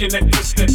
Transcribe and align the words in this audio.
looking 0.00 0.16
the 0.16 0.30
this, 0.30 0.67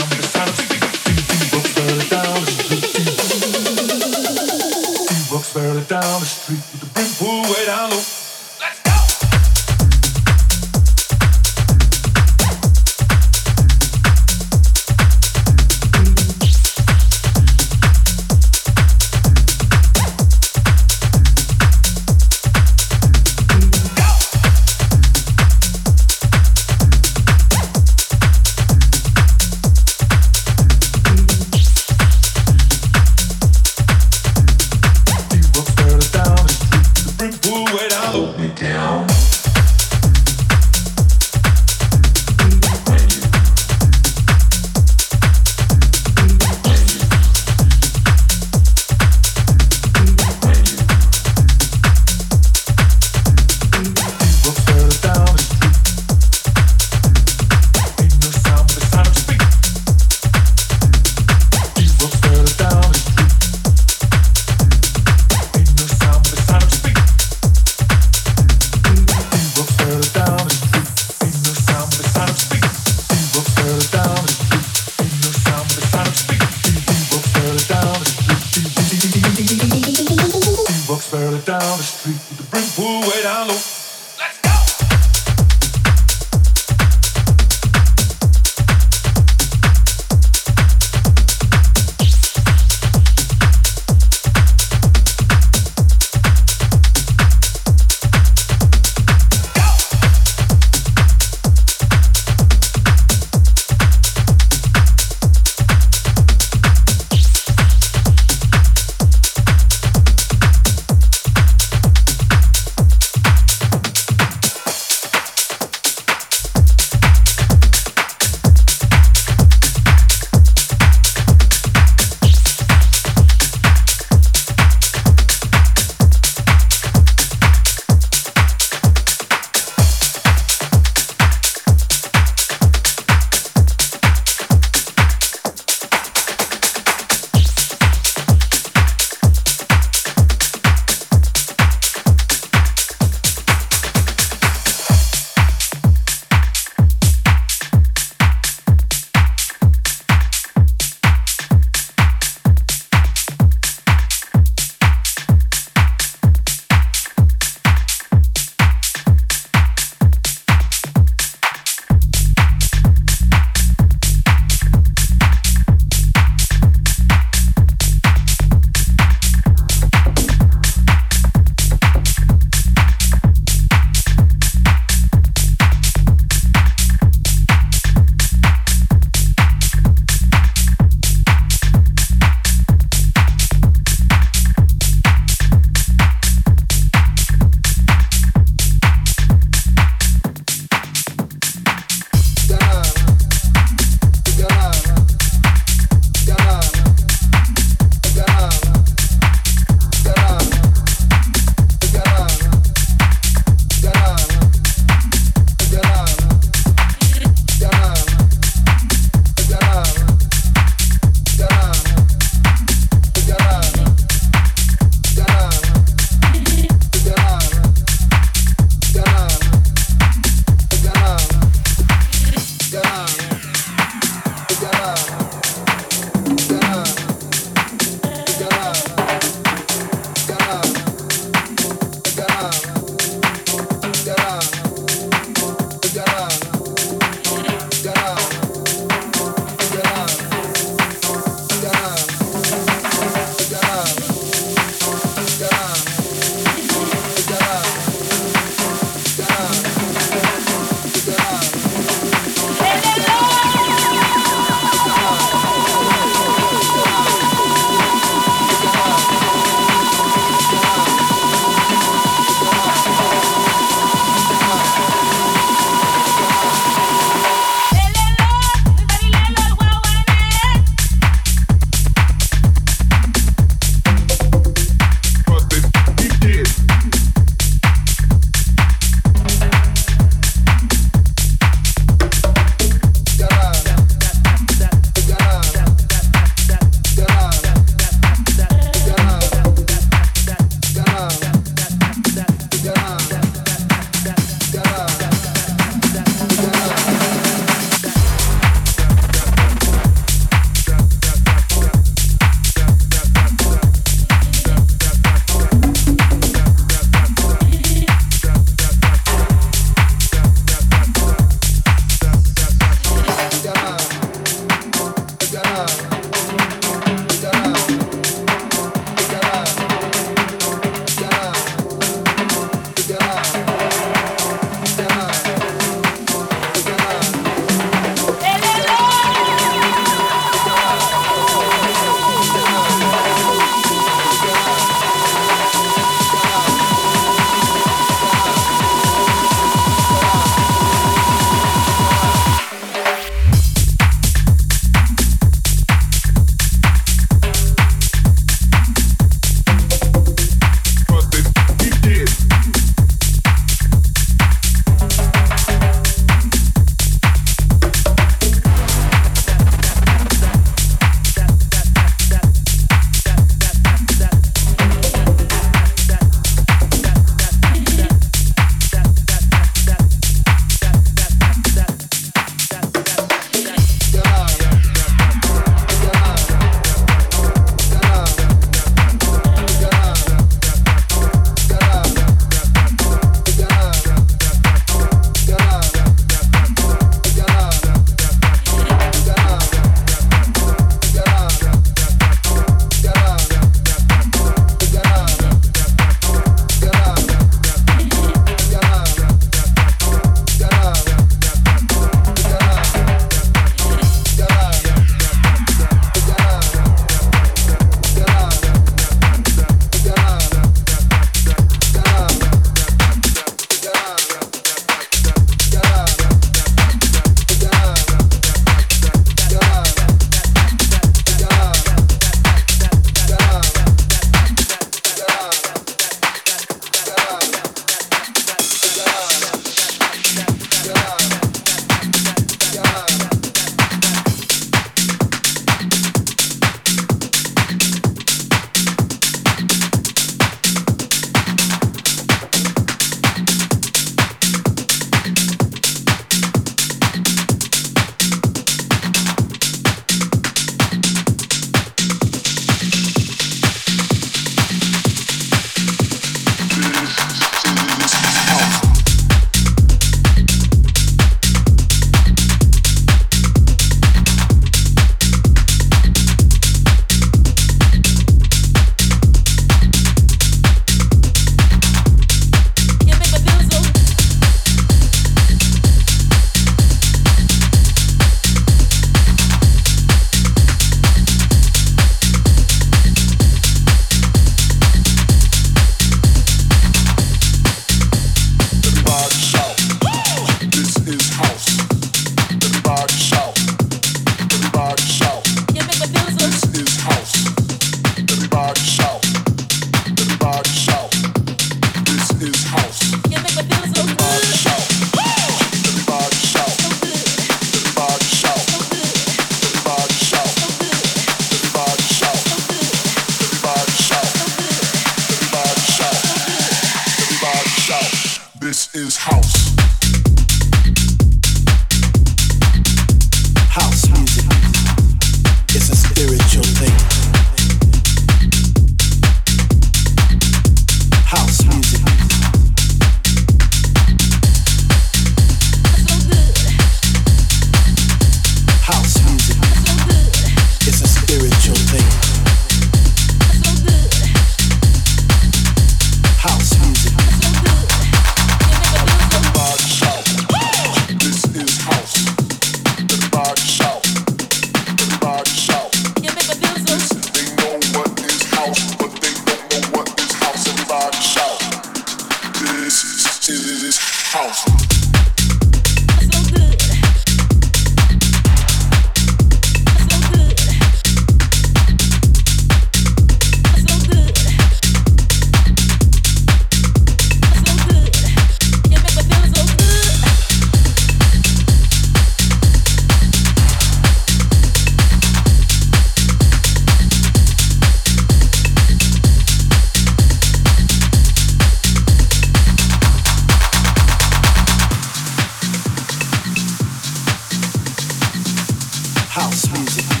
house 599.11 599.51
music. 599.51 600.00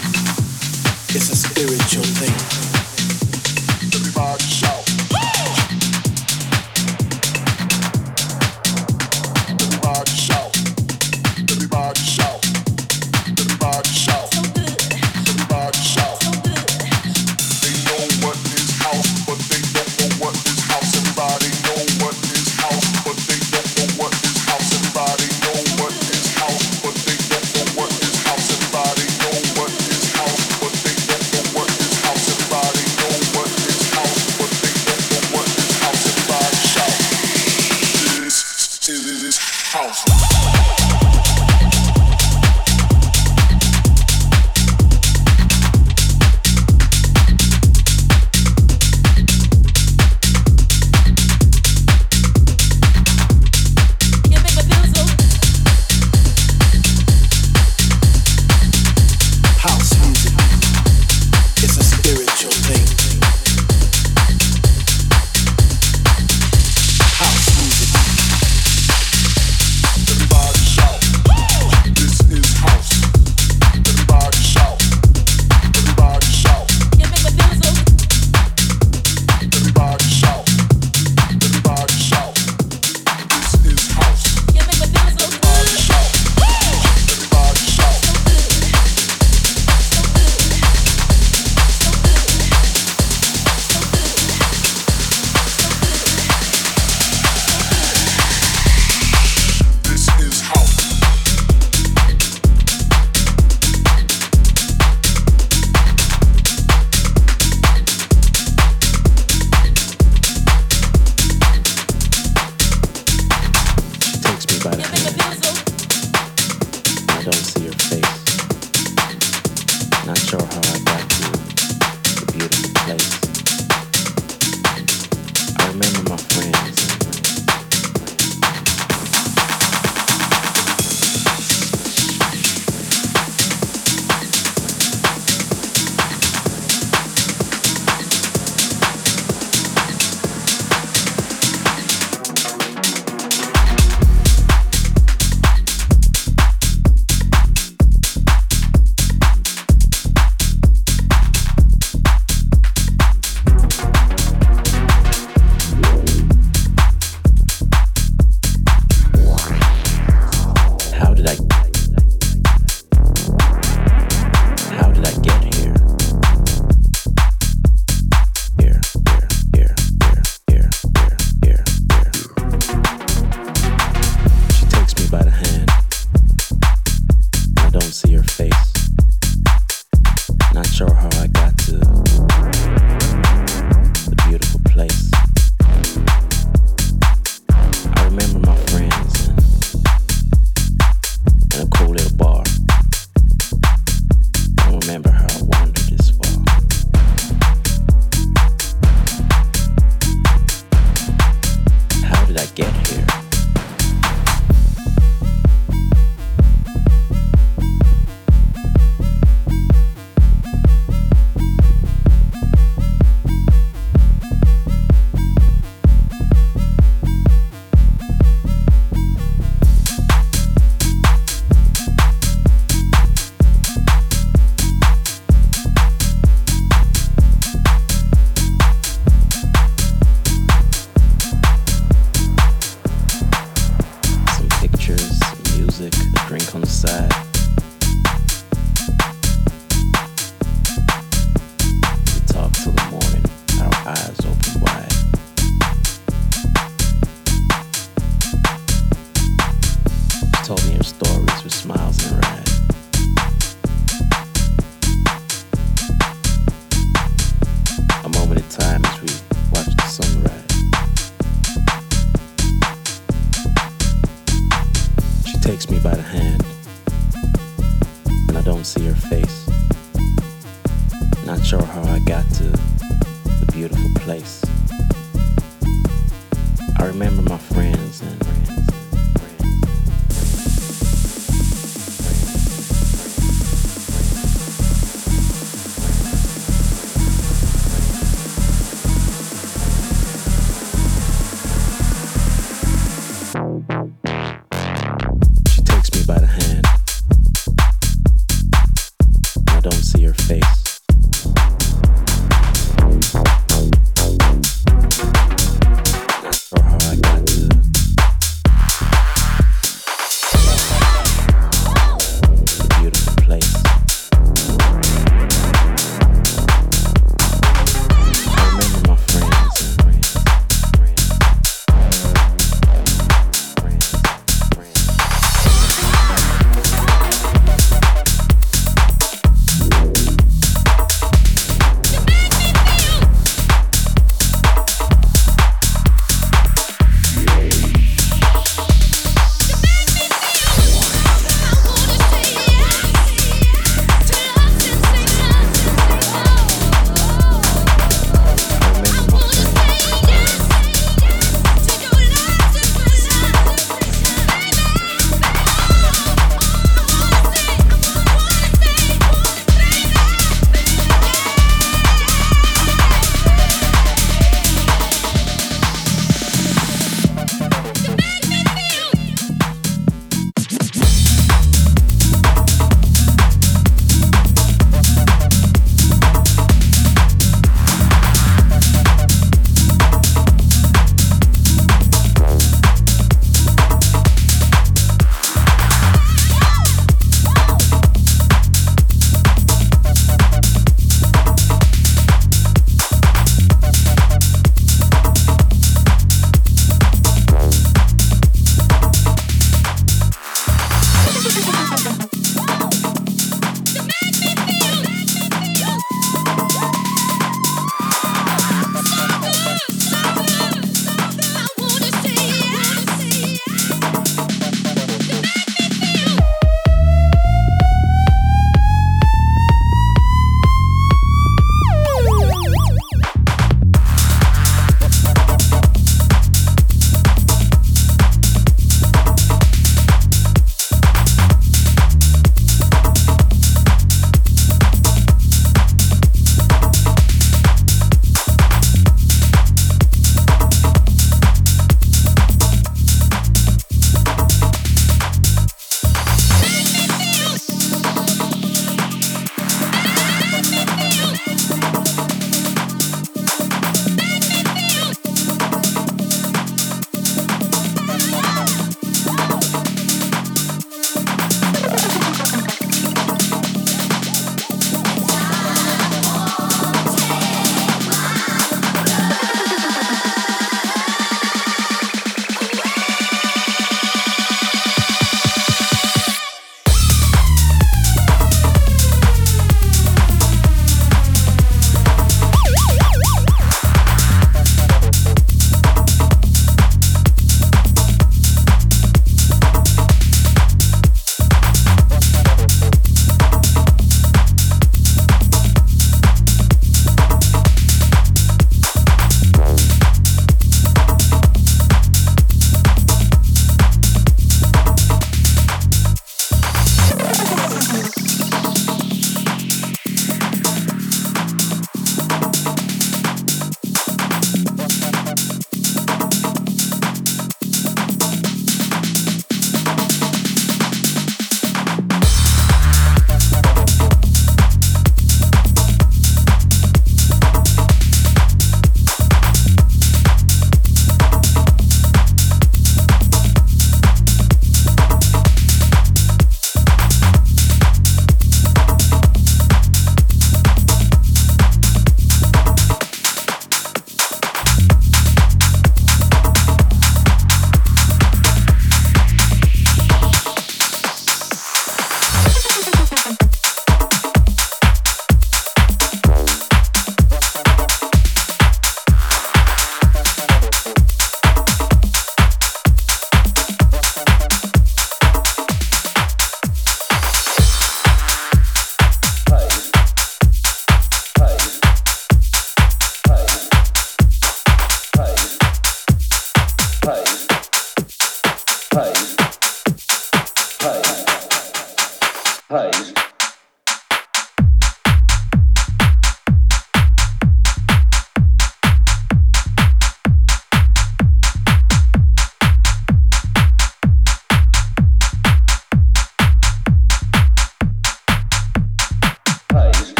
music, 235.81 236.13
a 236.15 236.27
drink 236.27 236.55
on 236.55 236.61
the 236.61 236.67
side. 236.67 237.30